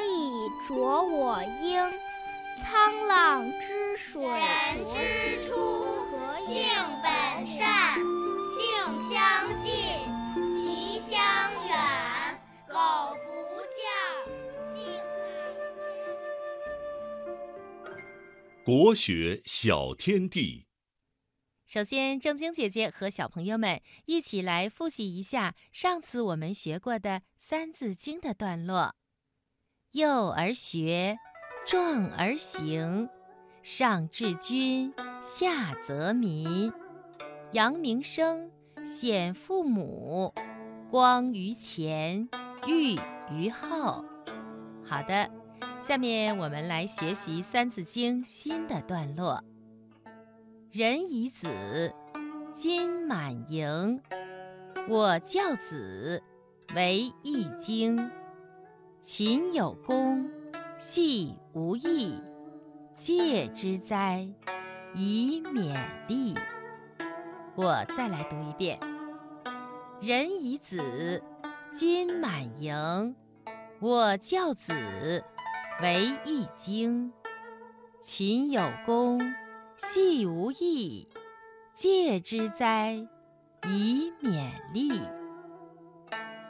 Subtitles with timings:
[0.00, 1.92] 以濯我缨？
[2.58, 4.38] 沧浪之水人
[4.88, 4.94] 之
[5.46, 5.54] 初，
[6.46, 6.64] 性
[7.02, 7.94] 本善，
[8.54, 8.58] 性
[9.10, 9.14] 相
[9.60, 9.70] 近，
[10.62, 11.16] 习相
[11.66, 11.76] 远。
[12.66, 12.74] 苟
[13.14, 13.26] 不
[13.70, 13.78] 教，
[14.74, 14.76] 性
[17.84, 17.90] 乃
[18.64, 20.66] 国学小天地。
[21.66, 28.96] 首先，正晶姐姐和小朋友们一起来复习一下上次我们学过的《三字经》的段落。
[29.92, 31.16] 幼而学，
[31.66, 33.08] 壮而行，
[33.62, 36.72] 上治君，下则民。
[37.52, 38.50] 扬名声，
[38.84, 40.34] 显父母，
[40.90, 42.28] 光于前，
[42.66, 42.98] 裕
[43.30, 44.04] 于后。
[44.84, 45.30] 好的，
[45.80, 49.42] 下面我们来学习《三字经》新的段落。
[50.72, 51.94] 人以子，
[52.52, 54.02] 金满盈。
[54.88, 56.22] 我教子，
[56.74, 58.10] 为易经。
[59.08, 60.28] 勤有功，
[60.80, 62.20] 戏无益。
[62.96, 64.28] 戒之哉，
[64.96, 66.34] 以勉励。
[67.54, 68.80] 我再来读一遍：
[70.00, 71.22] 人以子，
[71.70, 73.14] 金满盈。
[73.78, 74.74] 我教子，
[75.80, 77.12] 为易经。
[78.02, 79.20] 勤有功。
[79.76, 81.06] 戏无益，
[81.74, 83.06] 戒之哉，
[83.68, 85.00] 以勉励。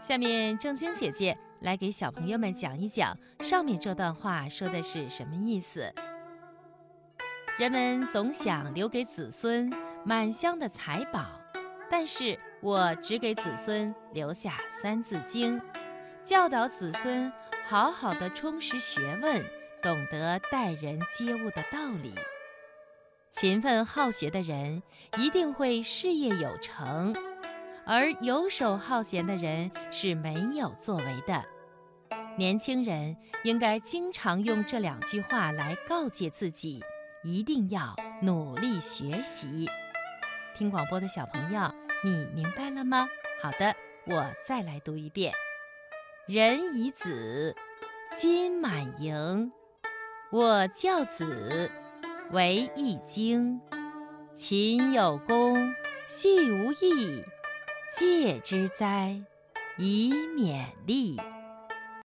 [0.00, 5.92] 下面正经姐姐来给小朋友们讲一讲上面这段话说的是什么意思。
[7.58, 9.72] 人们总想留给子孙
[10.04, 11.40] 满箱的财宝，
[11.90, 15.58] 但是我只给子孙留下《三字经》，
[16.22, 17.32] 教导子孙
[17.66, 19.42] 好好的充实学问，
[19.80, 22.14] 懂得待人接物的道理。
[23.32, 24.82] 勤奋好学的人
[25.18, 27.14] 一定会事业有成，
[27.86, 31.44] 而游手好闲的人是没有作为的。
[32.36, 36.82] 年轻人应该经常用这两句话来告诫自己，
[37.22, 39.66] 一定要努力学习。
[40.56, 43.08] 听广播的小朋友，你明白了吗？
[43.40, 43.74] 好的，
[44.06, 45.32] 我再来读一遍：
[46.26, 47.54] 人以子，
[48.16, 49.52] 金满盈。
[50.32, 51.70] 我教子。
[52.32, 53.60] 为易经，
[54.34, 55.72] 勤有功，
[56.08, 57.24] 戏无益。
[57.98, 59.18] 戒之哉，
[59.78, 61.18] 以勉励。